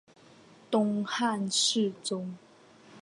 [0.71, 2.35] 东汉侍中。